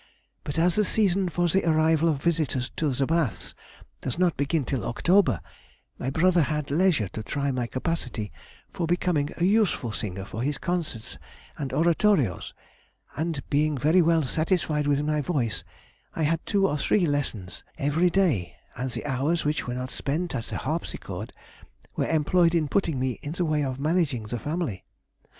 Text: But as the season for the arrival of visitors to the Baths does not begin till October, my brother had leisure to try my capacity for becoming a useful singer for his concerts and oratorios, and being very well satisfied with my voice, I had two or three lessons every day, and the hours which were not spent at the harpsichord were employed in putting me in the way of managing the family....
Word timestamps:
But 0.43 0.57
as 0.57 0.73
the 0.77 0.83
season 0.83 1.29
for 1.29 1.47
the 1.47 1.63
arrival 1.63 2.09
of 2.09 2.23
visitors 2.23 2.71
to 2.77 2.89
the 2.89 3.05
Baths 3.05 3.53
does 4.01 4.17
not 4.17 4.35
begin 4.35 4.65
till 4.65 4.83
October, 4.83 5.41
my 5.99 6.09
brother 6.09 6.41
had 6.41 6.71
leisure 6.71 7.07
to 7.09 7.21
try 7.21 7.51
my 7.51 7.67
capacity 7.67 8.31
for 8.73 8.87
becoming 8.87 9.29
a 9.37 9.43
useful 9.43 9.91
singer 9.91 10.25
for 10.25 10.41
his 10.41 10.57
concerts 10.57 11.19
and 11.55 11.71
oratorios, 11.71 12.51
and 13.15 13.47
being 13.51 13.77
very 13.77 14.01
well 14.01 14.23
satisfied 14.23 14.87
with 14.87 15.01
my 15.03 15.21
voice, 15.21 15.63
I 16.15 16.23
had 16.23 16.43
two 16.47 16.67
or 16.67 16.79
three 16.79 17.05
lessons 17.05 17.63
every 17.77 18.09
day, 18.09 18.55
and 18.75 18.89
the 18.89 19.05
hours 19.05 19.45
which 19.45 19.67
were 19.67 19.75
not 19.75 19.91
spent 19.91 20.33
at 20.33 20.45
the 20.45 20.57
harpsichord 20.57 21.31
were 21.95 22.07
employed 22.09 22.55
in 22.55 22.69
putting 22.69 22.97
me 22.99 23.19
in 23.21 23.33
the 23.33 23.45
way 23.45 23.63
of 23.63 23.79
managing 23.79 24.23
the 24.23 24.39
family.... 24.39 24.83